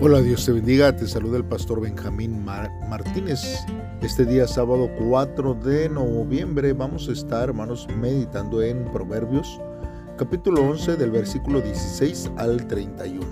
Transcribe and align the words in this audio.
Hola, 0.00 0.22
Dios 0.22 0.46
te 0.46 0.52
bendiga. 0.52 0.94
Te 0.94 1.08
saluda 1.08 1.38
el 1.38 1.44
pastor 1.44 1.80
Benjamín 1.80 2.44
Martínez. 2.44 3.66
Este 4.00 4.24
día 4.24 4.46
sábado 4.46 4.88
4 4.96 5.54
de 5.54 5.88
noviembre 5.88 6.72
vamos 6.72 7.08
a 7.08 7.12
estar, 7.12 7.48
hermanos, 7.48 7.88
meditando 7.98 8.62
en 8.62 8.84
Proverbios, 8.92 9.60
capítulo 10.16 10.62
11 10.62 10.98
del 10.98 11.10
versículo 11.10 11.60
16 11.60 12.30
al 12.36 12.68
31. 12.68 13.26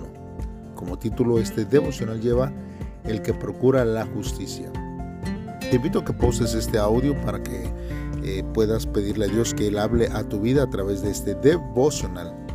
Como 0.75 0.99
título 0.99 1.39
este 1.39 1.63
devocional 1.63 2.19
lleva 2.19 2.51
El 3.05 3.21
que 3.21 3.33
procura 3.33 3.85
la 3.85 4.05
justicia. 4.05 4.69
Te 5.61 5.77
invito 5.77 5.99
a 5.99 6.05
que 6.05 6.11
poses 6.11 6.53
este 6.53 6.77
audio 6.77 7.15
para 7.21 7.41
que 7.41 7.71
eh, 8.25 8.43
puedas 8.53 8.85
pedirle 8.85 9.27
a 9.27 9.29
Dios 9.29 9.53
que 9.53 9.67
Él 9.67 9.77
hable 9.77 10.07
a 10.07 10.27
tu 10.27 10.41
vida 10.41 10.63
a 10.63 10.69
través 10.69 11.01
de 11.01 11.11
este 11.11 11.33
devocional. 11.33 12.46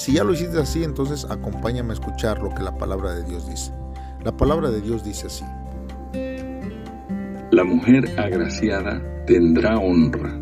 Si 0.00 0.12
ya 0.12 0.24
lo 0.24 0.32
hiciste 0.32 0.58
así, 0.58 0.82
entonces 0.82 1.26
acompáñame 1.28 1.90
a 1.90 1.92
escuchar 1.92 2.38
lo 2.40 2.48
que 2.54 2.62
la 2.62 2.74
palabra 2.78 3.12
de 3.12 3.22
Dios 3.22 3.46
dice. 3.46 3.70
La 4.24 4.34
palabra 4.34 4.70
de 4.70 4.80
Dios 4.80 5.04
dice 5.04 5.26
así. 5.26 5.44
La 7.50 7.64
mujer 7.64 8.18
agraciada 8.18 9.02
tendrá 9.26 9.76
honra 9.76 10.40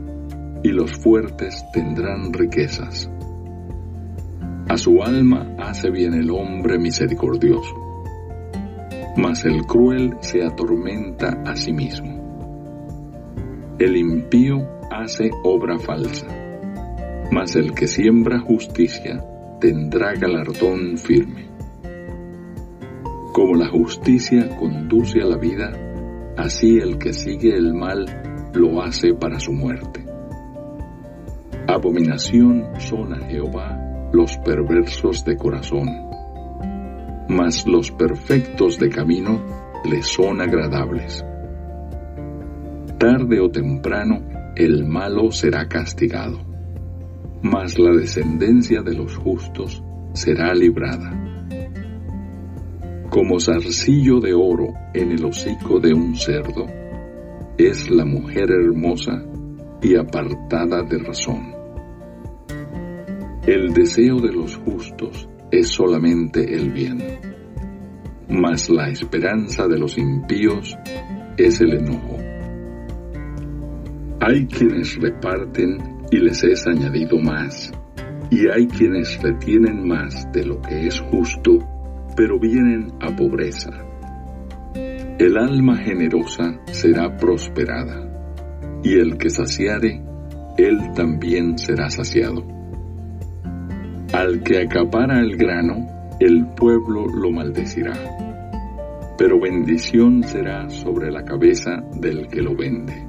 y 0.62 0.68
los 0.68 0.92
fuertes 0.98 1.64
tendrán 1.72 2.32
riquezas. 2.32 3.10
A 4.68 4.76
su 4.76 5.02
alma 5.02 5.56
hace 5.58 5.90
bien 5.90 6.14
el 6.14 6.30
hombre 6.30 6.78
misericordioso, 6.78 7.74
mas 9.16 9.44
el 9.44 9.66
cruel 9.66 10.18
se 10.20 10.44
atormenta 10.44 11.42
a 11.44 11.56
sí 11.56 11.72
mismo. 11.72 12.14
El 13.80 13.96
impío 13.96 14.58
hace 14.92 15.32
obra 15.42 15.80
falsa, 15.80 16.28
mas 17.32 17.56
el 17.56 17.74
que 17.74 17.88
siembra 17.88 18.38
justicia 18.38 19.20
tendrá 19.60 20.14
galardón 20.14 20.96
firme. 20.98 21.48
Como 23.32 23.56
la 23.56 23.68
justicia 23.68 24.48
conduce 24.56 25.20
a 25.20 25.26
la 25.26 25.36
vida, 25.36 25.72
así 26.36 26.78
el 26.78 26.98
que 26.98 27.12
sigue 27.12 27.54
el 27.54 27.74
mal 27.74 28.06
lo 28.54 28.82
hace 28.82 29.14
para 29.14 29.40
su 29.40 29.52
muerte. 29.52 30.04
Abominación 31.66 32.66
son 32.78 33.14
a 33.14 33.26
Jehová 33.26 34.08
los 34.12 34.36
perversos 34.38 35.24
de 35.24 35.36
corazón, 35.36 35.88
mas 37.28 37.66
los 37.66 37.90
perfectos 37.90 38.78
de 38.78 38.88
camino 38.88 39.44
le 39.84 40.02
son 40.02 40.40
agradables. 40.40 41.24
Tarde 42.98 43.40
o 43.40 43.50
temprano 43.50 44.20
el 44.56 44.86
malo 44.86 45.30
será 45.30 45.68
castigado 45.68 46.47
mas 47.42 47.78
la 47.78 47.92
descendencia 47.92 48.82
de 48.82 48.94
los 48.94 49.16
justos 49.16 49.82
será 50.12 50.54
librada. 50.54 51.14
Como 53.10 53.40
zarcillo 53.40 54.20
de 54.20 54.34
oro 54.34 54.74
en 54.94 55.12
el 55.12 55.24
hocico 55.24 55.80
de 55.80 55.94
un 55.94 56.14
cerdo, 56.16 56.66
es 57.56 57.90
la 57.90 58.04
mujer 58.04 58.50
hermosa 58.50 59.24
y 59.82 59.96
apartada 59.96 60.82
de 60.82 60.98
razón. 60.98 61.54
El 63.46 63.72
deseo 63.72 64.20
de 64.20 64.32
los 64.32 64.56
justos 64.56 65.28
es 65.50 65.68
solamente 65.68 66.54
el 66.54 66.70
bien, 66.70 66.98
mas 68.28 68.68
la 68.68 68.90
esperanza 68.90 69.66
de 69.66 69.78
los 69.78 69.96
impíos 69.96 70.76
es 71.36 71.60
el 71.60 71.74
enojo. 71.74 72.18
Hay 74.20 74.46
quienes 74.46 74.96
reparten 75.00 75.97
y 76.10 76.18
les 76.18 76.42
es 76.44 76.66
añadido 76.66 77.18
más. 77.18 77.72
Y 78.30 78.48
hay 78.48 78.66
quienes 78.66 79.20
retienen 79.22 79.86
más 79.86 80.30
de 80.32 80.44
lo 80.44 80.60
que 80.60 80.86
es 80.86 81.00
justo, 81.00 81.58
pero 82.16 82.38
vienen 82.38 82.92
a 83.00 83.14
pobreza. 83.14 83.70
El 85.18 85.36
alma 85.36 85.76
generosa 85.78 86.60
será 86.66 87.16
prosperada, 87.16 88.80
y 88.82 88.94
el 88.94 89.18
que 89.18 89.30
saciare, 89.30 90.02
él 90.56 90.78
también 90.94 91.58
será 91.58 91.90
saciado. 91.90 92.44
Al 94.12 94.42
que 94.42 94.62
acapara 94.62 95.20
el 95.20 95.36
grano, 95.36 95.86
el 96.20 96.46
pueblo 96.56 97.06
lo 97.06 97.30
maldecirá, 97.30 97.94
pero 99.16 99.40
bendición 99.40 100.22
será 100.22 100.68
sobre 100.70 101.10
la 101.10 101.24
cabeza 101.24 101.82
del 102.00 102.28
que 102.28 102.40
lo 102.40 102.54
vende. 102.54 103.07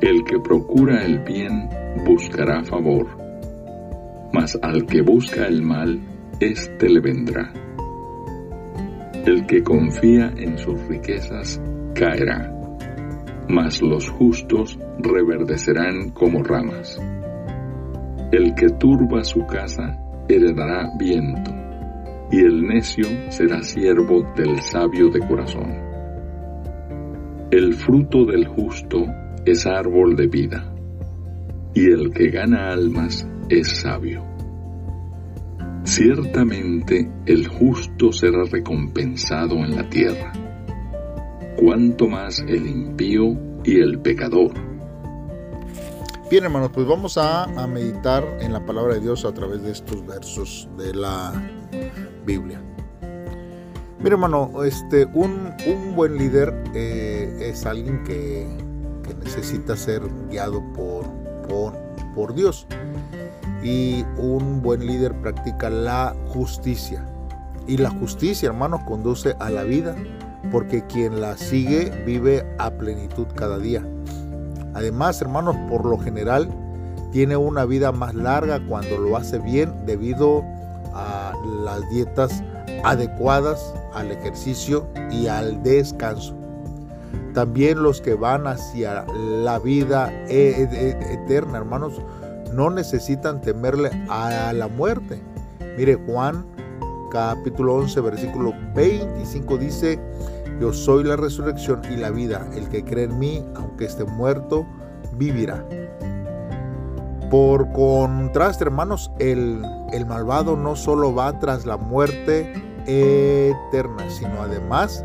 El 0.00 0.22
que 0.22 0.38
procura 0.38 1.04
el 1.04 1.18
bien 1.24 1.68
buscará 2.06 2.62
favor, 2.62 3.08
mas 4.32 4.56
al 4.62 4.86
que 4.86 5.02
busca 5.02 5.44
el 5.46 5.60
mal, 5.60 6.00
éste 6.38 6.88
le 6.88 7.00
vendrá. 7.00 7.52
El 9.26 9.44
que 9.46 9.60
confía 9.64 10.32
en 10.36 10.56
sus 10.56 10.80
riquezas 10.86 11.60
caerá, 11.96 12.48
mas 13.48 13.82
los 13.82 14.08
justos 14.08 14.78
reverdecerán 15.00 16.10
como 16.10 16.44
ramas. 16.44 16.96
El 18.30 18.54
que 18.54 18.68
turba 18.68 19.24
su 19.24 19.44
casa 19.46 19.98
heredará 20.28 20.92
viento, 20.96 21.50
y 22.30 22.38
el 22.38 22.62
necio 22.62 23.06
será 23.30 23.62
siervo 23.62 24.22
del 24.36 24.60
sabio 24.60 25.08
de 25.08 25.18
corazón. 25.26 25.72
El 27.50 27.74
fruto 27.74 28.24
del 28.26 28.46
justo 28.46 29.04
es 29.50 29.66
árbol 29.66 30.16
de 30.16 30.26
vida, 30.26 30.74
y 31.74 31.86
el 31.86 32.10
que 32.12 32.28
gana 32.28 32.72
almas 32.72 33.26
es 33.48 33.80
sabio. 33.80 34.22
Ciertamente 35.84 37.10
el 37.26 37.48
justo 37.48 38.12
será 38.12 38.44
recompensado 38.44 39.56
en 39.56 39.76
la 39.76 39.88
tierra, 39.88 40.32
cuanto 41.56 42.08
más 42.08 42.40
el 42.40 42.66
impío 42.66 43.36
y 43.64 43.80
el 43.80 44.00
pecador. 44.00 44.52
Bien 46.30 46.44
hermanos, 46.44 46.70
pues 46.74 46.86
vamos 46.86 47.16
a, 47.16 47.46
meditar 47.66 48.22
en 48.40 48.52
la 48.52 48.66
palabra 48.66 48.94
de 48.94 49.00
Dios 49.00 49.24
a 49.24 49.32
través 49.32 49.62
de 49.62 49.72
estos 49.72 50.06
versos 50.06 50.68
de 50.76 50.94
la 50.94 51.32
Biblia. 52.26 52.60
Mira 53.98 54.14
hermano, 54.14 54.62
este, 54.62 55.06
un, 55.06 55.54
buen 55.96 56.18
líder 56.18 56.64
eh, 56.74 57.48
es 57.50 57.64
alguien 57.64 58.04
que 58.04 58.67
necesita 59.14 59.76
ser 59.76 60.02
guiado 60.28 60.62
por, 60.74 61.06
por, 61.48 61.74
por 62.14 62.34
Dios. 62.34 62.66
Y 63.62 64.04
un 64.16 64.62
buen 64.62 64.86
líder 64.86 65.14
practica 65.20 65.70
la 65.70 66.14
justicia. 66.28 67.04
Y 67.66 67.76
la 67.76 67.90
justicia, 67.90 68.48
hermanos, 68.48 68.80
conduce 68.86 69.36
a 69.40 69.50
la 69.50 69.62
vida, 69.64 69.94
porque 70.50 70.86
quien 70.86 71.20
la 71.20 71.36
sigue 71.36 71.90
vive 72.06 72.46
a 72.58 72.70
plenitud 72.70 73.26
cada 73.34 73.58
día. 73.58 73.84
Además, 74.74 75.20
hermanos, 75.20 75.56
por 75.68 75.84
lo 75.84 75.98
general, 75.98 76.48
tiene 77.10 77.36
una 77.36 77.64
vida 77.64 77.92
más 77.92 78.14
larga 78.14 78.60
cuando 78.66 78.98
lo 78.98 79.16
hace 79.16 79.38
bien 79.38 79.72
debido 79.86 80.44
a 80.94 81.32
las 81.64 81.88
dietas 81.90 82.42
adecuadas, 82.84 83.74
al 83.94 84.10
ejercicio 84.10 84.88
y 85.10 85.26
al 85.26 85.62
descanso. 85.62 86.34
También 87.34 87.82
los 87.82 88.00
que 88.00 88.14
van 88.14 88.46
hacia 88.46 89.04
la 89.06 89.58
vida 89.58 90.12
e, 90.28 90.68
e, 90.70 90.90
e, 90.90 91.14
eterna, 91.14 91.58
hermanos, 91.58 92.00
no 92.52 92.70
necesitan 92.70 93.40
temerle 93.40 93.90
a 94.08 94.52
la 94.52 94.68
muerte. 94.68 95.22
Mire, 95.76 95.96
Juan 96.06 96.44
capítulo 97.10 97.76
11, 97.76 98.00
versículo 98.00 98.52
25 98.74 99.56
dice, 99.58 100.00
yo 100.60 100.72
soy 100.72 101.04
la 101.04 101.16
resurrección 101.16 101.82
y 101.90 101.96
la 101.96 102.10
vida. 102.10 102.46
El 102.54 102.68
que 102.68 102.84
cree 102.84 103.04
en 103.04 103.18
mí, 103.18 103.44
aunque 103.54 103.84
esté 103.84 104.04
muerto, 104.04 104.66
vivirá. 105.16 105.64
Por 107.30 107.70
contraste, 107.72 108.64
hermanos, 108.64 109.10
el, 109.18 109.62
el 109.92 110.06
malvado 110.06 110.56
no 110.56 110.74
solo 110.74 111.14
va 111.14 111.38
tras 111.38 111.66
la 111.66 111.76
muerte 111.76 112.52
eterna, 112.86 114.08
sino 114.08 114.40
además 114.40 115.04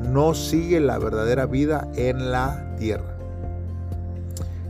no 0.00 0.34
sigue 0.34 0.80
la 0.80 0.98
verdadera 0.98 1.46
vida 1.46 1.88
en 1.96 2.30
la 2.30 2.76
tierra. 2.76 3.16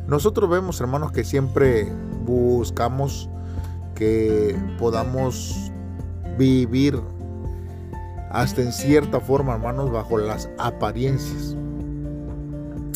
Nosotros 0.07 0.51
vemos, 0.51 0.81
hermanos, 0.81 1.13
que 1.13 1.25
siempre 1.25 1.91
buscamos 2.25 3.29
que 3.95 4.57
podamos 4.79 5.71
vivir 6.37 7.01
hasta 8.31 8.63
en 8.63 8.73
cierta 8.73 9.21
forma, 9.21 9.55
hermanos, 9.55 9.91
bajo 9.93 10.19
las 10.19 10.51
apariencias. 10.59 11.57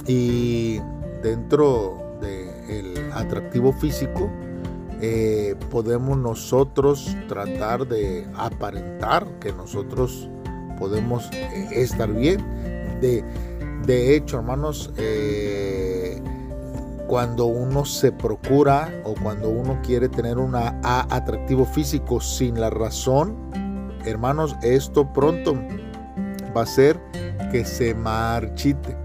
Y 0.07 0.81
dentro 1.23 2.19
del 2.21 3.13
atractivo 3.13 3.73
físico, 3.73 4.29
eh, 5.01 5.55
podemos 5.71 6.19
nosotros 6.19 7.17
tratar 7.29 7.87
de 7.87 8.27
aparentar 8.37 9.27
que 9.39 9.53
nosotros 9.53 10.29
podemos 10.79 11.29
eh, 11.33 11.69
estar 11.73 12.13
bien. 12.13 12.41
De, 13.01 13.25
de 13.85 14.15
hecho, 14.15 14.39
hermanos, 14.39 14.93
eh, 14.97 16.21
cuando 17.07 17.47
uno 17.47 17.85
se 17.85 18.13
procura 18.13 18.93
o 19.05 19.15
cuando 19.15 19.49
uno 19.49 19.81
quiere 19.83 20.09
tener 20.09 20.39
un 20.39 20.55
atractivo 20.55 21.65
físico 21.65 22.21
sin 22.21 22.61
la 22.61 22.71
razón, 22.71 23.35
hermanos, 24.05 24.57
esto 24.63 25.11
pronto 25.13 25.55
va 26.55 26.63
a 26.63 26.67
ser 26.67 27.01
que 27.51 27.65
se 27.65 27.95
marchite. 27.95 28.97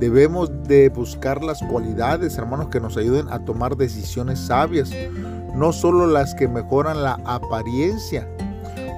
Debemos 0.00 0.50
de 0.64 0.88
buscar 0.88 1.44
las 1.44 1.62
cualidades, 1.62 2.36
hermanos, 2.38 2.68
que 2.68 2.80
nos 2.80 2.96
ayuden 2.96 3.28
a 3.30 3.44
tomar 3.44 3.76
decisiones 3.76 4.38
sabias, 4.38 4.90
no 5.54 5.72
solo 5.72 6.06
las 6.06 6.34
que 6.34 6.48
mejoran 6.48 7.02
la 7.02 7.20
apariencia, 7.24 8.28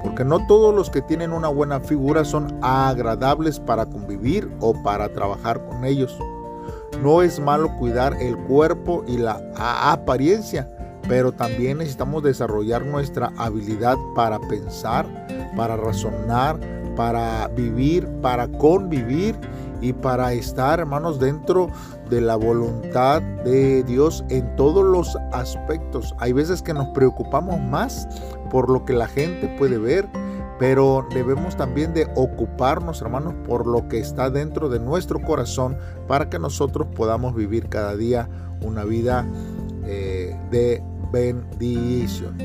porque 0.07 0.23
no 0.23 0.47
todos 0.47 0.73
los 0.73 0.89
que 0.89 1.01
tienen 1.01 1.33
una 1.33 1.49
buena 1.49 1.81
figura 1.81 2.23
son 2.23 2.57
agradables 2.61 3.59
para 3.59 3.85
convivir 3.85 4.49
o 4.61 4.73
para 4.81 5.09
trabajar 5.09 5.61
con 5.65 5.83
ellos. 5.83 6.17
No 7.03 7.21
es 7.21 7.41
malo 7.41 7.69
cuidar 7.77 8.13
el 8.21 8.37
cuerpo 8.37 9.03
y 9.05 9.17
la 9.17 9.41
apariencia, 9.57 10.71
pero 11.09 11.33
también 11.33 11.79
necesitamos 11.79 12.23
desarrollar 12.23 12.85
nuestra 12.85 13.33
habilidad 13.35 13.97
para 14.15 14.39
pensar, 14.39 15.05
para 15.57 15.75
razonar, 15.75 16.57
para 16.95 17.49
vivir, 17.49 18.07
para 18.21 18.47
convivir 18.47 19.35
y 19.81 19.91
para 19.91 20.31
estar, 20.31 20.79
hermanos, 20.79 21.19
dentro 21.19 21.67
de 22.09 22.21
la 22.21 22.37
voluntad 22.37 23.21
de 23.43 23.83
Dios 23.83 24.23
en 24.29 24.55
todos 24.55 24.85
los 24.85 25.17
aspectos. 25.33 26.15
Hay 26.19 26.31
veces 26.31 26.61
que 26.61 26.73
nos 26.73 26.87
preocupamos 26.89 27.59
más 27.59 28.07
por 28.49 28.69
lo 28.69 28.85
que 28.85 28.93
la 28.93 29.07
gente 29.07 29.47
puede 29.57 29.77
ver, 29.77 30.07
pero 30.59 31.07
debemos 31.13 31.55
también 31.55 31.93
de 31.93 32.07
ocuparnos, 32.15 33.01
hermanos, 33.01 33.33
por 33.47 33.67
lo 33.67 33.87
que 33.87 33.99
está 33.99 34.29
dentro 34.29 34.69
de 34.69 34.79
nuestro 34.79 35.21
corazón 35.21 35.77
para 36.07 36.29
que 36.29 36.39
nosotros 36.39 36.87
podamos 36.95 37.35
vivir 37.35 37.69
cada 37.69 37.95
día 37.95 38.29
una 38.61 38.83
vida 38.83 39.25
eh, 39.85 40.35
de 40.51 40.83
bendición. 41.11 42.37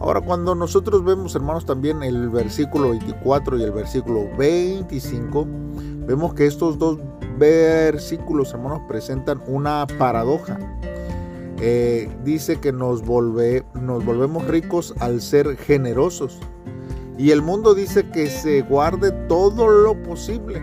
Ahora, 0.00 0.20
cuando 0.20 0.54
nosotros 0.54 1.04
vemos, 1.04 1.34
hermanos, 1.34 1.66
también 1.66 2.02
el 2.02 2.28
versículo 2.28 2.90
24 2.90 3.58
y 3.58 3.62
el 3.64 3.72
versículo 3.72 4.28
25, 4.36 5.46
vemos 6.06 6.34
que 6.34 6.46
estos 6.46 6.78
dos 6.78 6.98
versículos, 7.36 8.52
hermanos, 8.52 8.82
presentan 8.86 9.42
una 9.48 9.86
paradoja. 9.98 10.58
Eh, 11.60 12.08
dice 12.24 12.60
que 12.60 12.70
nos, 12.70 13.02
volve, 13.02 13.64
nos 13.82 14.04
volvemos 14.04 14.46
ricos 14.46 14.94
al 15.00 15.20
ser 15.20 15.56
generosos. 15.56 16.38
Y 17.16 17.30
el 17.30 17.42
mundo 17.42 17.74
dice 17.74 18.08
que 18.10 18.28
se 18.28 18.62
guarde 18.62 19.10
todo 19.28 19.68
lo 19.68 20.00
posible. 20.02 20.62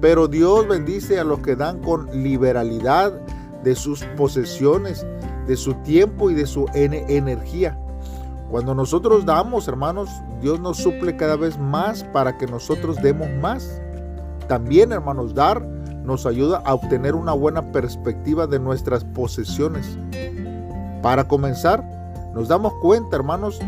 Pero 0.00 0.28
Dios 0.28 0.66
bendice 0.68 1.18
a 1.18 1.24
los 1.24 1.40
que 1.40 1.56
dan 1.56 1.80
con 1.80 2.08
liberalidad 2.22 3.12
de 3.62 3.74
sus 3.74 4.04
posesiones, 4.16 5.06
de 5.46 5.56
su 5.56 5.74
tiempo 5.82 6.30
y 6.30 6.34
de 6.34 6.46
su 6.46 6.66
energía. 6.74 7.78
Cuando 8.50 8.74
nosotros 8.74 9.24
damos, 9.24 9.66
hermanos, 9.66 10.10
Dios 10.40 10.60
nos 10.60 10.76
suple 10.76 11.16
cada 11.16 11.36
vez 11.36 11.58
más 11.58 12.04
para 12.04 12.36
que 12.36 12.46
nosotros 12.46 12.96
demos 12.96 13.28
más. 13.40 13.80
También, 14.46 14.92
hermanos, 14.92 15.34
dar 15.34 15.66
nos 16.04 16.26
ayuda 16.26 16.62
a 16.64 16.74
obtener 16.74 17.14
una 17.14 17.32
buena 17.32 17.72
perspectiva 17.72 18.46
de 18.46 18.58
nuestras 18.58 19.04
posesiones. 19.04 19.96
Para 21.00 21.26
comenzar, 21.26 21.82
nos 22.34 22.48
damos 22.48 22.72
cuenta, 22.74 23.16
hermanos, 23.16 23.60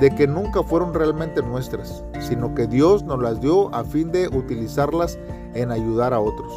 de 0.00 0.14
que 0.14 0.26
nunca 0.26 0.62
fueron 0.62 0.92
realmente 0.92 1.42
nuestras, 1.42 2.04
sino 2.20 2.54
que 2.54 2.66
Dios 2.66 3.02
nos 3.04 3.20
las 3.20 3.40
dio 3.40 3.74
a 3.74 3.84
fin 3.84 4.12
de 4.12 4.28
utilizarlas 4.28 5.18
en 5.54 5.70
ayudar 5.70 6.12
a 6.12 6.20
otros. 6.20 6.52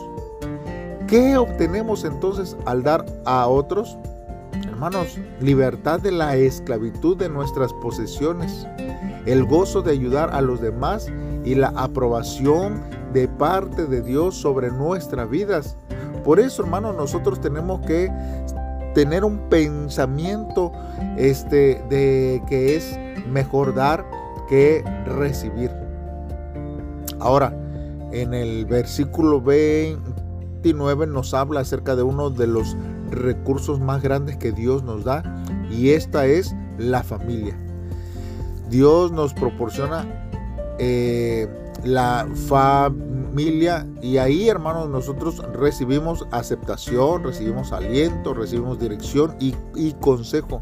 ¿Qué 1.07 1.38
obtenemos 1.38 2.04
entonces 2.04 2.57
al 2.65 2.83
dar 2.83 3.06
a 3.25 3.48
otros? 3.48 3.98
Hermanos, 4.68 5.18
libertad 5.39 6.00
de 6.00 6.12
la 6.12 6.36
esclavitud 6.36 7.15
de 7.18 7.30
nuestras 7.30 7.71
posesiones, 7.74 8.68
el 9.25 9.45
gozo 9.45 9.81
de 9.81 9.92
ayudar 9.92 10.31
a 10.33 10.42
los 10.42 10.59
demás 10.59 11.12
y 11.45 11.56
la 11.56 11.68
aprobación 11.75 12.81
de 13.13 13.27
parte 13.27 13.86
de 13.86 14.01
Dios 14.01 14.36
sobre 14.36 14.71
nuestras 14.71 15.30
vidas. 15.30 15.77
Por 16.24 16.39
eso, 16.39 16.63
hermanos, 16.63 16.95
nosotros 16.95 17.39
tenemos 17.39 17.81
que 17.81 18.09
tener 18.94 19.24
un 19.24 19.50
pensamiento 19.50 20.72
este 21.18 21.84
de 21.90 22.42
que 22.48 22.75
es 22.75 23.00
mejor 23.30 23.74
dar 23.74 24.06
que 24.50 24.84
recibir. 25.06 25.72
Ahora, 27.19 27.57
en 28.12 28.34
el 28.34 28.66
versículo 28.66 29.42
29 29.42 31.07
nos 31.07 31.34
habla 31.34 31.62
acerca 31.62 31.95
de 31.95 32.04
uno 32.04 32.30
de 32.30 32.48
los 32.48 32.75
recursos 33.10 33.80
más 33.80 34.01
grandes 34.01 34.38
que 34.38 34.51
Dios 34.51 34.84
nos 34.84 35.04
da 35.04 35.24
y 35.69 35.90
esta 35.92 36.25
es 36.25 36.56
la 36.78 37.04
familia. 37.04 37.57
Dios 38.69 39.12
nos 39.12 39.34
proporciona 39.34 40.28
eh, 40.80 41.48
la 41.84 42.28
familia 42.34 43.12
y 43.35 44.18
ahí 44.18 44.47
hermanos 44.47 44.89
nosotros 44.89 45.41
recibimos 45.53 46.27
aceptación, 46.31 47.24
recibimos 47.24 47.71
aliento, 47.71 48.33
recibimos 48.33 48.80
dirección 48.80 49.35
y, 49.39 49.56
y 49.75 49.94
consejo. 49.94 50.62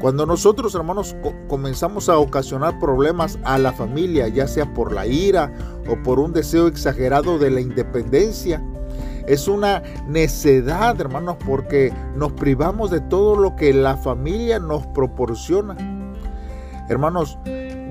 Cuando 0.00 0.26
nosotros, 0.26 0.74
hermanos, 0.74 1.16
comenzamos 1.48 2.08
a 2.08 2.18
ocasionar 2.18 2.78
problemas 2.78 3.38
a 3.44 3.58
la 3.58 3.72
familia, 3.72 4.28
ya 4.28 4.46
sea 4.46 4.72
por 4.74 4.92
la 4.92 5.06
ira 5.06 5.52
o 5.88 6.00
por 6.02 6.20
un 6.20 6.32
deseo 6.32 6.68
exagerado 6.68 7.38
de 7.38 7.50
la 7.50 7.60
independencia, 7.60 8.62
es 9.26 9.48
una 9.48 9.82
necedad, 10.06 11.00
hermanos, 11.00 11.36
porque 11.44 11.92
nos 12.14 12.32
privamos 12.32 12.90
de 12.90 13.00
todo 13.00 13.34
lo 13.36 13.56
que 13.56 13.72
la 13.72 13.96
familia 13.96 14.60
nos 14.60 14.86
proporciona. 14.88 15.76
Hermanos, 16.88 17.36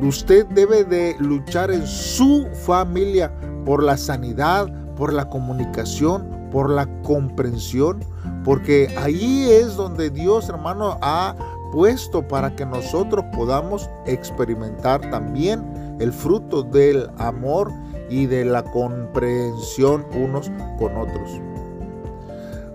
usted 0.01 0.45
debe 0.47 0.85
de 0.85 1.15
luchar 1.19 1.71
en 1.71 1.85
su 1.85 2.47
familia 2.65 3.33
por 3.65 3.83
la 3.83 3.97
sanidad, 3.97 4.67
por 4.95 5.11
la 5.11 5.29
comunicación, 5.29 6.47
por 6.51 6.69
la 6.69 6.87
comprensión, 7.01 7.99
porque 8.43 8.93
ahí 8.97 9.49
es 9.49 9.75
donde 9.75 10.09
Dios, 10.09 10.47
hermano, 10.49 10.97
ha 11.01 11.35
puesto 11.71 12.25
para 12.27 12.55
que 12.55 12.65
nosotros 12.65 13.25
podamos 13.35 13.89
experimentar 14.05 15.01
también 15.09 15.97
el 15.99 16.13
fruto 16.13 16.63
del 16.63 17.09
amor 17.17 17.71
y 18.09 18.27
de 18.27 18.45
la 18.45 18.63
comprensión 18.63 20.05
unos 20.15 20.49
con 20.77 20.95
otros. 20.95 21.41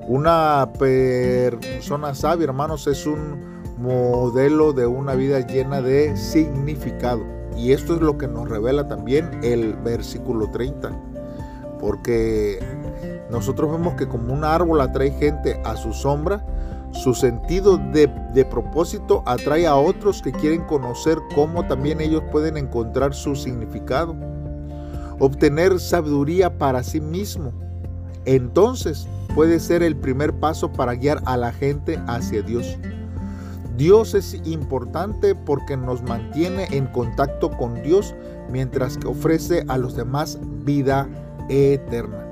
Una 0.08 0.68
persona 0.78 2.14
sabia, 2.14 2.44
hermanos, 2.44 2.86
es 2.88 3.06
un 3.06 3.38
modelo 3.78 4.72
de 4.72 4.86
una 4.86 5.14
vida 5.14 5.40
llena 5.46 5.80
de 5.80 6.16
significado. 6.16 7.39
Y 7.60 7.72
esto 7.72 7.94
es 7.94 8.00
lo 8.00 8.16
que 8.16 8.26
nos 8.26 8.48
revela 8.48 8.88
también 8.88 9.40
el 9.42 9.74
versículo 9.74 10.50
30. 10.50 10.90
Porque 11.78 12.58
nosotros 13.30 13.70
vemos 13.70 13.94
que 13.94 14.08
como 14.08 14.32
un 14.32 14.44
árbol 14.44 14.80
atrae 14.80 15.10
gente 15.12 15.60
a 15.64 15.76
su 15.76 15.92
sombra, 15.92 16.44
su 16.92 17.14
sentido 17.14 17.76
de, 17.76 18.10
de, 18.34 18.44
propósito 18.44 19.22
atrae 19.26 19.66
a 19.66 19.76
otros 19.76 20.22
que 20.22 20.32
quieren 20.32 20.62
conocer 20.62 21.18
cómo 21.34 21.66
también 21.66 22.00
ellos 22.00 22.22
pueden 22.32 22.56
encontrar 22.56 23.14
su 23.14 23.36
significado 23.36 24.16
obtener 25.20 25.78
sabiduría 25.78 26.58
para 26.58 26.82
sí 26.82 27.00
mismo. 27.00 27.52
Entonces 28.24 29.06
puede 29.34 29.60
ser 29.60 29.82
el 29.82 29.96
primer 29.96 30.32
paso 30.32 30.72
para 30.72 30.94
guiar 30.94 31.22
a 31.26 31.36
la 31.36 31.52
gente 31.52 32.00
hacia 32.08 32.42
Dios. 32.42 32.76
Dios 33.80 34.12
es 34.12 34.34
importante 34.44 35.34
porque 35.34 35.74
nos 35.74 36.02
mantiene 36.02 36.68
en 36.70 36.86
contacto 36.88 37.50
con 37.50 37.82
Dios 37.82 38.14
mientras 38.50 38.98
que 38.98 39.08
ofrece 39.08 39.64
a 39.68 39.78
los 39.78 39.96
demás 39.96 40.38
vida 40.66 41.08
eterna. 41.48 42.26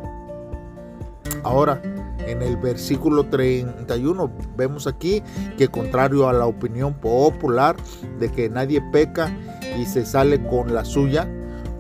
Ahora, 1.45 1.81
en 2.27 2.43
el 2.43 2.59
versículo 2.59 3.31
31 3.31 4.31
vemos 4.59 4.87
aquí 4.87 5.23
que 5.57 5.69
contrario 5.69 6.29
a 6.29 6.35
la 6.35 6.45
opinión 6.45 6.93
popular 6.93 7.77
de 8.21 8.31
que 8.31 8.51
nadie 8.51 8.83
peca 8.93 9.35
y 9.81 9.87
se 9.87 10.05
sale 10.05 10.47
con 10.49 10.75
la 10.75 10.85
suya, 10.85 11.27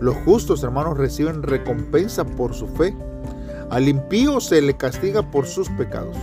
los 0.00 0.16
justos, 0.24 0.62
hermanos, 0.62 0.96
reciben 0.96 1.42
recompensa 1.42 2.24
por 2.24 2.54
su 2.54 2.68
fe. 2.68 2.96
Al 3.68 3.86
impío 3.86 4.40
se 4.40 4.62
le 4.62 4.78
castiga 4.78 5.30
por 5.30 5.44
sus 5.44 5.68
pecados. 5.68 6.16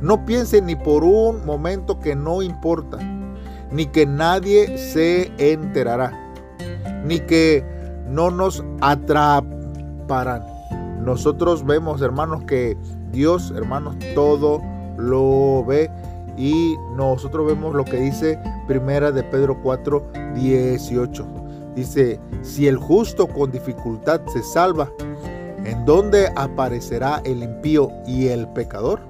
No 0.00 0.24
piense 0.24 0.60
ni 0.60 0.76
por 0.76 1.04
un 1.04 1.44
momento 1.46 1.98
que 1.98 2.14
no 2.14 2.42
importa, 2.42 2.98
ni 3.70 3.86
que 3.86 4.06
nadie 4.06 4.76
se 4.78 5.32
enterará, 5.38 6.12
ni 7.04 7.20
que 7.20 7.64
no 8.08 8.30
nos 8.30 8.64
atraparán. 8.80 10.42
Nosotros 11.00 11.64
vemos, 11.64 12.00
hermanos, 12.02 12.44
que 12.44 12.76
Dios, 13.10 13.52
hermanos, 13.56 13.96
todo 14.14 14.60
lo 14.96 15.64
ve 15.64 15.90
y 16.36 16.76
nosotros 16.96 17.46
vemos 17.46 17.74
lo 17.74 17.84
que 17.84 17.98
dice 17.98 18.38
Primera 18.66 19.12
de 19.12 19.22
Pedro 19.22 19.60
4, 19.62 20.04
18. 20.34 21.26
Dice, 21.74 22.20
si 22.42 22.68
el 22.68 22.76
justo 22.76 23.26
con 23.26 23.50
dificultad 23.50 24.20
se 24.32 24.42
salva, 24.42 24.90
¿en 25.64 25.84
dónde 25.84 26.28
aparecerá 26.36 27.20
el 27.24 27.42
impío 27.42 27.90
y 28.06 28.28
el 28.28 28.48
pecador? 28.48 29.00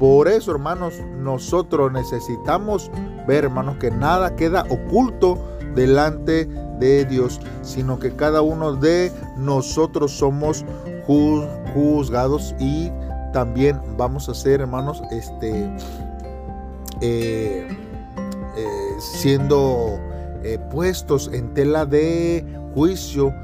Por 0.00 0.28
eso, 0.28 0.52
hermanos, 0.52 0.94
nosotros 1.18 1.92
necesitamos 1.92 2.90
ver, 3.28 3.44
hermanos, 3.44 3.76
que 3.76 3.90
nada 3.90 4.34
queda 4.34 4.64
oculto 4.70 5.38
delante 5.74 6.46
de 6.78 7.04
Dios, 7.04 7.38
sino 7.60 7.98
que 7.98 8.16
cada 8.16 8.40
uno 8.40 8.72
de 8.72 9.12
nosotros 9.36 10.12
somos 10.12 10.64
juzgados 11.06 12.54
y 12.58 12.90
también 13.34 13.78
vamos 13.98 14.30
a 14.30 14.34
ser, 14.34 14.62
hermanos, 14.62 15.02
este, 15.10 15.70
eh, 17.02 17.68
eh, 18.56 18.94
siendo 18.98 20.00
eh, 20.42 20.58
puestos 20.72 21.28
en 21.30 21.52
tela 21.52 21.84
de 21.84 22.42
juicio 22.72 23.34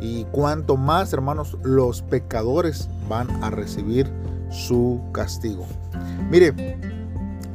y 0.00 0.24
cuanto 0.32 0.78
más, 0.78 1.12
hermanos, 1.12 1.58
los 1.62 2.00
pecadores 2.00 2.88
van 3.06 3.28
a 3.44 3.50
recibir 3.50 4.10
su 4.56 5.00
castigo. 5.12 5.64
Mire, 6.30 6.52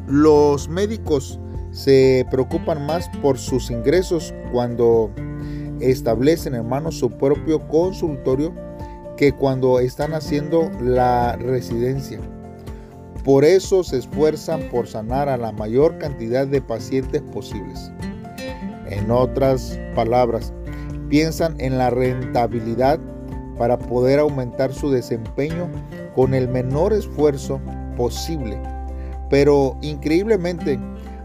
los 0.08 0.70
médicos 0.70 1.40
se 1.72 2.26
preocupan 2.30 2.86
más 2.86 3.10
por 3.22 3.38
sus 3.38 3.72
ingresos 3.72 4.34
cuando 4.52 5.10
establecen, 5.80 6.54
hermanos, 6.54 7.00
su 7.00 7.10
propio 7.10 7.68
consultorio 7.68 8.54
que 9.18 9.34
cuando 9.34 9.80
están 9.80 10.14
haciendo 10.14 10.70
la 10.82 11.36
residencia. 11.38 12.20
Por 13.24 13.46
eso 13.46 13.84
se 13.84 14.00
esfuerzan 14.00 14.62
por 14.72 14.88
sanar 14.88 15.30
a 15.30 15.38
la 15.38 15.52
mayor 15.52 15.98
cantidad 16.00 16.48
de 16.48 16.62
pacientes 16.62 17.22
posibles. 17.22 17.92
En 18.90 19.12
otras 19.12 19.80
palabras, 19.96 20.54
piensan 21.08 21.56
en 21.60 21.78
la 21.78 21.90
rentabilidad 21.90 23.00
para 23.58 23.78
poder 23.78 24.20
aumentar 24.20 24.74
su 24.74 24.90
desempeño 24.90 25.70
con 26.16 26.34
el 26.34 26.48
menor 26.48 26.94
esfuerzo 26.94 27.60
posible. 27.98 28.60
Pero 29.30 29.78
increíblemente, 29.82 30.80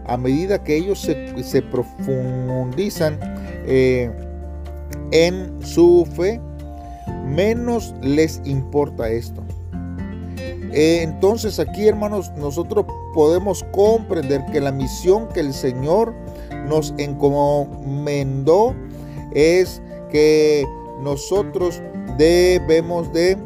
a 0.05 0.17
medida 0.17 0.63
que 0.63 0.77
ellos 0.77 0.99
se, 0.99 1.61
profundizan 1.63 3.19
eh, 3.65 4.09
en 5.11 5.61
su 5.61 6.07
fe, 6.15 6.39
menos 7.25 7.93
les 8.01 8.41
importa 8.45 9.09
esto. 9.09 9.43
Eh, 10.73 11.01
entonces 11.01 11.59
aquí, 11.59 11.87
hermanos, 11.87 12.31
nosotros 12.37 12.85
podemos 13.13 13.63
comprender 13.71 14.45
que 14.51 14.61
la 14.61 14.71
misión 14.71 15.27
que 15.29 15.39
el 15.39 15.53
Señor 15.53 16.13
nos 16.67 16.93
encomendó 16.97 18.75
es 19.33 19.81
que 20.11 20.65
nosotros 21.01 21.81
debemos 22.17 23.11
de 23.13 23.37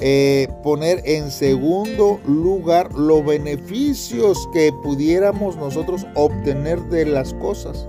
eh, 0.00 0.48
poner 0.62 1.02
en 1.04 1.30
segundo 1.30 2.20
lugar 2.26 2.92
los 2.94 3.24
beneficios 3.24 4.48
que 4.52 4.72
pudiéramos 4.82 5.56
nosotros 5.56 6.06
obtener 6.14 6.80
de 6.84 7.06
las 7.06 7.32
cosas. 7.34 7.88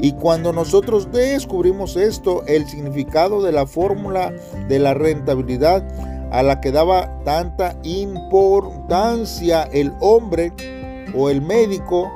Y 0.00 0.12
cuando 0.12 0.52
nosotros 0.52 1.10
descubrimos 1.10 1.96
esto, 1.96 2.44
el 2.46 2.66
significado 2.68 3.42
de 3.42 3.52
la 3.52 3.66
fórmula 3.66 4.32
de 4.68 4.78
la 4.78 4.94
rentabilidad 4.94 5.82
a 6.30 6.42
la 6.42 6.60
que 6.60 6.72
daba 6.72 7.22
tanta 7.24 7.76
importancia 7.84 9.62
el 9.72 9.92
hombre 10.00 10.52
o 11.16 11.30
el 11.30 11.40
médico, 11.40 12.12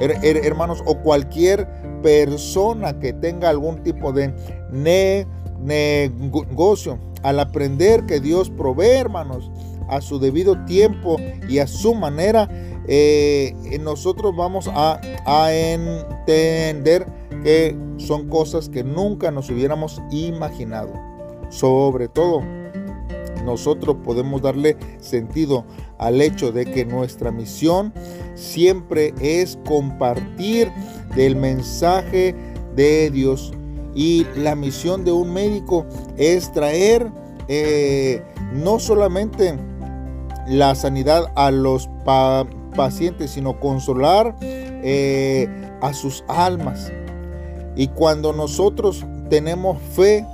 hermanos, 0.00 0.82
o 0.86 0.98
cualquier 0.98 1.66
persona 2.02 2.98
que 2.98 3.12
tenga 3.12 3.48
algún 3.48 3.82
tipo 3.82 4.12
de 4.12 4.32
negocio, 5.60 6.98
al 7.22 7.40
aprender 7.40 8.06
que 8.06 8.20
Dios 8.20 8.50
provee, 8.50 8.98
hermanos, 8.98 9.50
a 9.88 10.00
su 10.00 10.18
debido 10.18 10.64
tiempo 10.64 11.16
y 11.48 11.58
a 11.58 11.66
su 11.66 11.94
manera, 11.94 12.48
eh, 12.88 13.54
nosotros 13.80 14.34
vamos 14.36 14.68
a, 14.68 15.00
a 15.26 15.52
entender 15.52 17.06
que 17.44 17.76
son 17.98 18.28
cosas 18.28 18.68
que 18.68 18.84
nunca 18.84 19.30
nos 19.30 19.50
hubiéramos 19.50 20.00
imaginado. 20.10 20.92
Sobre 21.50 22.08
todo, 22.08 22.42
nosotros 23.44 23.96
podemos 24.04 24.40
darle 24.42 24.76
sentido 25.00 25.64
al 25.98 26.20
hecho 26.20 26.52
de 26.52 26.64
que 26.64 26.84
nuestra 26.84 27.30
misión 27.30 27.92
siempre 28.34 29.14
es 29.20 29.58
compartir 29.66 30.70
del 31.14 31.36
mensaje 31.36 32.34
de 32.74 33.10
Dios. 33.10 33.52
Y 33.94 34.26
la 34.36 34.54
misión 34.54 35.04
de 35.04 35.12
un 35.12 35.32
médico 35.32 35.86
es 36.16 36.50
traer 36.52 37.10
eh, 37.48 38.22
no 38.52 38.78
solamente 38.78 39.58
la 40.48 40.74
sanidad 40.74 41.30
a 41.36 41.50
los 41.50 41.88
pacientes, 42.74 43.32
sino 43.32 43.60
consolar 43.60 44.34
eh, 44.40 45.48
a 45.80 45.92
sus 45.92 46.24
almas. 46.28 46.90
Y 47.76 47.88
cuando 47.88 48.32
nosotros 48.32 49.04
tenemos 49.28 49.78
fe 49.94 50.26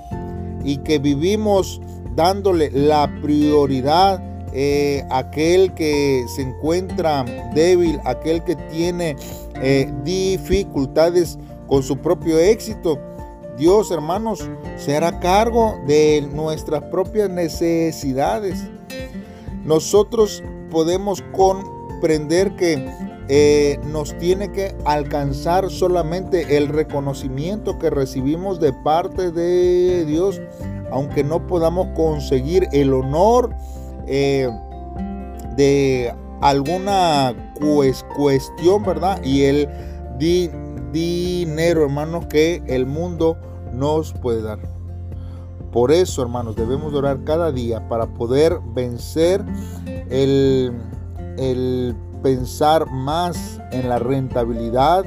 y 0.65 0.79
que 0.79 0.99
vivimos 0.99 1.81
dándole 2.15 2.71
la 2.73 3.09
prioridad 3.23 4.23
eh, 4.53 5.05
aquel 5.11 5.75
que 5.75 6.25
se 6.35 6.43
encuentra 6.43 7.25
débil, 7.55 8.01
aquel 8.05 8.43
que 8.45 8.57
tiene 8.57 9.15
eh, 9.63 9.93
dificultades 10.05 11.39
con 11.67 11.83
su 11.83 11.99
propio 11.99 12.39
éxito, 12.39 12.99
Dios, 13.59 13.91
hermanos, 13.91 14.49
se 14.77 14.97
hará 14.97 15.19
cargo 15.19 15.75
de 15.87 16.29
nuestras 16.33 16.83
propias 16.85 17.29
necesidades. 17.29 18.71
Nosotros 19.65 20.43
podemos 20.71 21.23
comprender 21.33 22.55
que 22.55 22.89
eh, 23.29 23.81
nos 23.85 24.17
tiene 24.19 24.53
que 24.53 24.75
alcanzar 24.85 25.71
solamente 25.71 26.57
el 26.57 26.69
reconocimiento 26.69 27.79
que 27.79 27.91
recibimos 27.91 28.61
de 28.61 28.73
parte 28.73 29.33
de 29.33 30.05
Dios, 30.07 30.41
aunque 30.93 31.25
no 31.25 31.47
podamos 31.47 31.89
conseguir 31.97 32.69
el 32.73 32.95
honor 32.95 33.55
eh, 34.07 34.49
de 35.57 36.15
alguna 36.41 37.35
cuestión, 38.17 38.85
¿verdad? 38.85 39.21
Y 39.25 39.43
el 39.43 39.69
dinero, 40.93 41.83
hermanos, 41.83 42.27
que 42.27 42.63
el 42.67 42.87
mundo 42.87 43.37
nos 43.73 44.13
puede 44.13 44.43
dar. 44.43 44.59
Por 45.73 45.93
eso, 45.93 46.23
hermanos, 46.23 46.57
debemos 46.57 46.95
orar 46.95 47.25
cada 47.25 47.53
día 47.53 47.89
para 47.89 48.07
poder 48.07 48.59
vencer 48.75 49.45
el, 50.09 50.73
el 51.37 51.95
pensar 52.23 52.91
más 52.91 53.61
en 53.71 53.89
la 53.89 53.99
rentabilidad, 53.99 55.05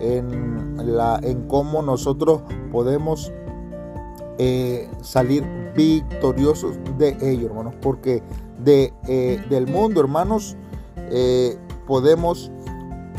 en, 0.00 0.76
la, 0.96 1.20
en 1.22 1.46
cómo 1.46 1.82
nosotros 1.82 2.42
podemos 2.72 3.32
eh, 4.38 4.88
salir 5.02 5.44
victoriosos 5.76 6.76
de 6.96 7.16
ello, 7.20 7.48
hermanos, 7.48 7.74
porque 7.82 8.22
de, 8.64 8.92
eh, 9.06 9.42
del 9.50 9.66
mundo, 9.66 10.00
hermanos, 10.00 10.56
eh, 10.96 11.58
podemos 11.86 12.50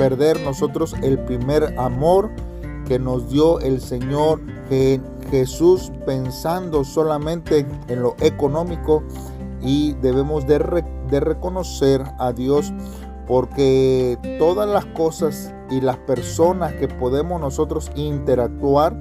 perder 0.02 0.40
nosotros 0.42 0.96
el 1.04 1.20
primer 1.20 1.78
amor 1.78 2.32
que 2.88 2.98
nos 2.98 3.30
dio 3.30 3.60
el 3.60 3.80
Señor 3.80 4.42
Jesús 5.30 5.92
pensando 6.08 6.84
solamente 6.84 7.68
en 7.88 8.02
lo 8.02 8.16
económico 8.20 9.04
y 9.62 9.94
debemos 10.02 10.48
de, 10.48 10.58
reconocer 10.58 12.04
a 12.18 12.34
Dios 12.34 12.74
porque 13.28 14.18
todas 14.40 14.68
las 14.68 14.86
cosas 14.88 15.54
y 15.70 15.82
las 15.82 15.98
personas 15.98 16.74
que 16.74 16.88
podemos 16.88 17.40
nosotros 17.40 17.92
interactuar 17.94 18.98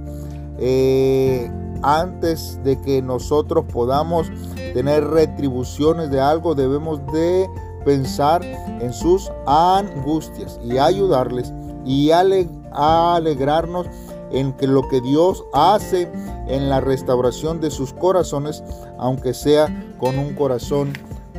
eh, 0.59 1.51
antes 1.83 2.63
de 2.63 2.79
que 2.79 3.01
nosotros 3.01 3.65
podamos 3.73 4.31
tener 4.75 5.07
retribuciones 5.07 6.11
de 6.11 6.21
algo 6.21 6.55
debemos 6.55 7.01
de 7.11 7.49
pensar 7.85 8.43
en 8.81 8.93
sus 8.93 9.31
angustias 9.47 10.59
y 10.65 10.79
ayudarles 10.79 11.53
y 11.85 12.11
alegrarnos 12.11 13.87
en 14.33 14.53
que 14.53 14.67
lo 14.67 14.87
que 14.89 15.01
Dios 15.01 15.45
hace 15.53 16.09
en 16.49 16.69
la 16.69 16.81
restauración 16.81 17.61
de 17.61 17.71
sus 17.71 17.93
corazones, 17.93 18.63
aunque 18.99 19.35
sea 19.35 19.67
con 19.99 20.19
un 20.19 20.35
corazón 20.35 20.93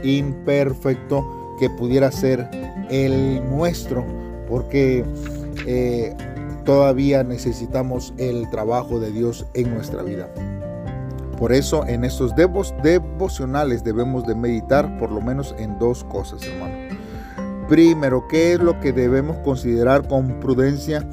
imperfecto 0.04 1.26
que 1.60 1.70
pudiera 1.70 2.12
ser 2.12 2.50
el 2.90 3.48
nuestro, 3.50 4.06
porque 4.50 5.06
eh, 5.66 6.16
todavía 6.66 7.24
necesitamos 7.24 8.14
el 8.18 8.50
trabajo 8.50 9.00
de 9.00 9.12
Dios 9.12 9.46
en 9.54 9.74
nuestra 9.74 10.04
vida. 10.04 10.30
Por 11.42 11.54
eso 11.54 11.88
en 11.88 12.04
estos 12.04 12.36
devos, 12.36 12.72
devocionales 12.84 13.84
debemos 13.84 14.28
de 14.28 14.36
meditar 14.36 15.00
por 15.00 15.12
lo 15.12 15.22
menos 15.22 15.56
en 15.58 15.80
dos 15.80 16.04
cosas, 16.04 16.44
hermano. 16.44 16.96
Primero, 17.68 18.28
¿qué 18.28 18.54
es 18.54 18.60
lo 18.60 18.80
que 18.80 18.94
debemos 18.94 19.38
considerar 19.38 20.08
con 20.08 20.40
prudencia 20.40 21.04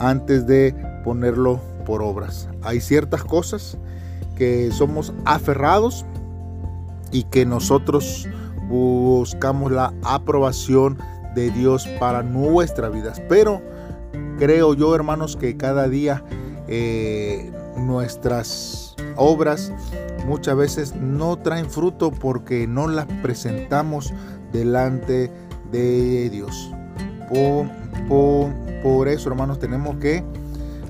antes 0.00 0.48
de 0.48 0.74
ponerlo 1.04 1.60
por 1.86 2.02
obras? 2.02 2.48
Hay 2.62 2.80
ciertas 2.80 3.22
cosas 3.22 3.78
que 4.34 4.72
somos 4.72 5.12
aferrados 5.24 6.04
y 7.12 7.22
que 7.22 7.46
nosotros 7.46 8.26
buscamos 8.68 9.70
la 9.70 9.94
aprobación 10.02 10.98
de 11.36 11.52
Dios 11.52 11.86
para 12.00 12.24
nuestras 12.24 12.92
vidas. 12.92 13.22
Pero 13.28 13.62
creo 14.40 14.74
yo, 14.74 14.92
hermanos, 14.96 15.36
que 15.36 15.56
cada 15.56 15.86
día 15.86 16.24
eh, 16.66 17.52
nuestras 17.76 18.87
obras 19.18 19.72
muchas 20.26 20.56
veces 20.56 20.94
no 20.94 21.36
traen 21.36 21.70
fruto 21.70 22.10
porque 22.10 22.66
no 22.66 22.88
las 22.88 23.06
presentamos 23.22 24.12
delante 24.52 25.30
de 25.70 26.30
Dios. 26.30 26.70
Por, 27.28 27.66
por, 28.82 29.08
eso, 29.08 29.28
hermanos, 29.28 29.58
tenemos 29.58 29.96
que 29.96 30.24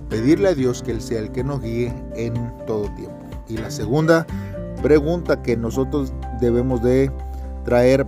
pedirle 0.08 0.48
a 0.48 0.54
Dios 0.54 0.82
que 0.82 0.92
Él 0.92 1.00
sea 1.00 1.20
el 1.20 1.32
que 1.32 1.42
nos 1.42 1.60
guíe 1.60 1.92
en 2.14 2.34
todo 2.66 2.84
tiempo. 2.94 3.16
Y 3.48 3.56
la 3.56 3.70
segunda 3.70 4.26
pregunta 4.82 5.42
que 5.42 5.56
nosotros 5.56 6.12
debemos 6.40 6.82
de 6.82 7.10
traer 7.64 8.06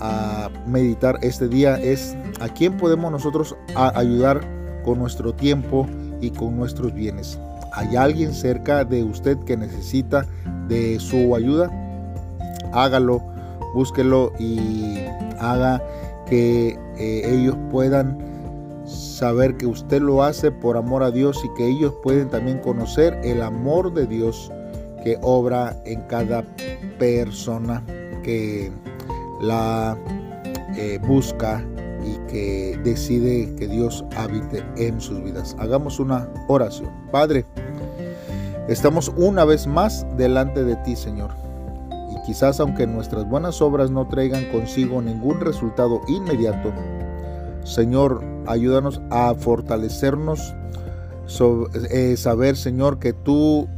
a 0.00 0.48
meditar 0.66 1.18
este 1.22 1.48
día 1.48 1.76
es 1.76 2.16
a 2.40 2.48
quién 2.48 2.76
podemos 2.76 3.12
nosotros 3.12 3.56
ayudar 3.74 4.40
con 4.84 4.98
nuestro 4.98 5.34
tiempo 5.34 5.86
y 6.20 6.30
con 6.30 6.56
nuestros 6.56 6.94
bienes. 6.94 7.38
¿Hay 7.72 7.96
alguien 7.96 8.34
cerca 8.34 8.84
de 8.84 9.04
usted 9.04 9.38
que 9.40 9.56
necesita 9.56 10.26
de 10.68 10.98
su 11.00 11.34
ayuda? 11.34 11.70
Hágalo, 12.72 13.22
búsquelo 13.74 14.32
y 14.38 14.98
haga 15.38 15.82
que 16.28 16.78
eh, 16.98 17.22
ellos 17.24 17.56
puedan 17.70 18.18
saber 18.84 19.56
que 19.56 19.66
usted 19.66 20.00
lo 20.00 20.22
hace 20.22 20.50
por 20.50 20.76
amor 20.76 21.02
a 21.02 21.10
Dios 21.10 21.40
y 21.44 21.54
que 21.54 21.68
ellos 21.68 21.94
pueden 22.02 22.28
también 22.28 22.58
conocer 22.58 23.18
el 23.22 23.42
amor 23.42 23.92
de 23.92 24.06
Dios 24.06 24.50
que 25.04 25.18
obra 25.22 25.76
en 25.84 26.00
cada 26.02 26.44
persona 26.98 27.82
que 28.22 28.70
la 29.40 29.96
eh, 30.76 30.98
busca 31.06 31.64
que 32.30 32.78
decide 32.84 33.54
que 33.56 33.66
Dios 33.66 34.04
habite 34.16 34.64
en 34.76 35.00
sus 35.00 35.22
vidas. 35.22 35.56
Hagamos 35.58 35.98
una 35.98 36.28
oración. 36.48 36.90
Padre, 37.10 37.44
estamos 38.68 39.12
una 39.16 39.44
vez 39.44 39.66
más 39.66 40.06
delante 40.16 40.64
de 40.64 40.76
ti, 40.76 40.96
Señor. 40.96 41.30
Y 42.12 42.26
quizás 42.26 42.60
aunque 42.60 42.86
nuestras 42.86 43.28
buenas 43.28 43.60
obras 43.60 43.90
no 43.90 44.06
traigan 44.08 44.44
consigo 44.50 45.02
ningún 45.02 45.40
resultado 45.40 46.00
inmediato, 46.08 46.72
Señor, 47.64 48.24
ayúdanos 48.46 49.00
a 49.10 49.34
fortalecernos, 49.34 50.54
eh, 51.90 52.16
saber, 52.16 52.56
Señor, 52.56 52.98
que 52.98 53.12
tú 53.12 53.68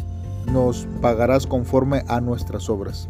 nos 0.47 0.87
pagarás 1.01 1.47
conforme 1.47 2.03
a 2.09 2.21
nuestras 2.21 2.69
obras. 2.71 3.09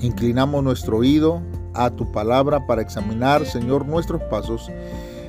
Inclinamos 0.00 0.62
nuestro 0.62 0.98
oído 0.98 1.42
a 1.76 1.90
tu 1.90 2.10
palabra 2.10 2.66
para 2.66 2.82
examinar, 2.82 3.44
Señor, 3.46 3.86
nuestros 3.86 4.22
pasos 4.24 4.70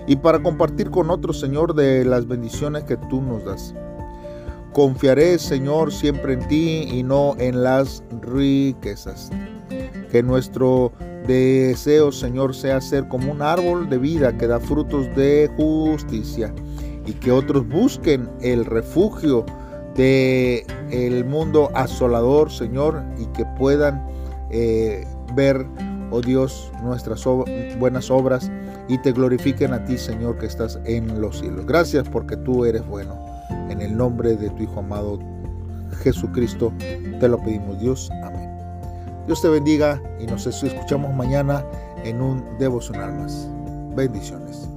y 0.07 0.15
para 0.15 0.41
compartir 0.41 0.89
con 0.89 1.09
otros, 1.09 1.39
Señor, 1.39 1.75
de 1.75 2.05
las 2.05 2.27
bendiciones 2.27 2.83
que 2.85 2.97
tú 2.97 3.21
nos 3.21 3.43
das. 3.43 3.75
Confiaré, 4.73 5.37
Señor, 5.39 5.91
siempre 5.91 6.33
en 6.33 6.47
ti 6.47 6.87
y 6.91 7.03
no 7.03 7.35
en 7.39 7.63
las 7.63 8.03
riquezas. 8.21 9.29
Que 10.11 10.23
nuestro 10.23 10.93
deseo, 11.27 12.11
Señor, 12.11 12.55
sea 12.55 12.79
ser 12.79 13.07
como 13.07 13.31
un 13.31 13.41
árbol 13.41 13.89
de 13.89 13.97
vida 13.97 14.37
que 14.37 14.47
da 14.47 14.59
frutos 14.59 15.07
de 15.15 15.51
justicia 15.57 16.53
y 17.05 17.13
que 17.13 17.31
otros 17.31 17.67
busquen 17.67 18.29
el 18.41 18.65
refugio 18.65 19.45
de 19.95 20.65
el 20.91 21.25
mundo 21.25 21.69
asolador, 21.73 22.51
Señor, 22.51 23.03
y 23.17 23.25
que 23.27 23.45
puedan 23.57 24.05
eh, 24.51 25.05
ver 25.35 25.65
oh 26.11 26.21
Dios, 26.21 26.71
nuestras 26.83 27.25
buenas 27.79 28.09
obras 28.09 28.51
y 28.87 28.97
te 28.99 29.11
glorifiquen 29.11 29.73
a 29.73 29.83
ti, 29.85 29.97
Señor, 29.97 30.37
que 30.37 30.45
estás 30.45 30.79
en 30.85 31.19
los 31.21 31.39
cielos. 31.39 31.65
Gracias 31.65 32.07
porque 32.09 32.37
tú 32.37 32.65
eres 32.65 32.85
bueno. 32.87 33.15
En 33.69 33.81
el 33.81 33.95
nombre 33.95 34.35
de 34.35 34.49
tu 34.51 34.63
Hijo 34.63 34.79
amado 34.79 35.19
Jesucristo 36.01 36.71
te 37.19 37.27
lo 37.27 37.37
pedimos, 37.39 37.79
Dios. 37.79 38.09
Amén. 38.23 38.49
Dios 39.25 39.41
te 39.41 39.49
bendiga 39.49 40.01
y 40.19 40.25
nos 40.25 40.47
escuchamos 40.47 41.13
mañana 41.13 41.63
en 42.03 42.21
un 42.21 42.43
devocional 42.59 43.13
más. 43.13 43.47
Bendiciones. 43.95 44.76